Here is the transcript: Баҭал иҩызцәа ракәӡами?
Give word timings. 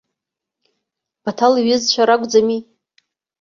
Баҭал 1.23 1.53
иҩызцәа 1.57 2.03
ракәӡами? 2.07 2.59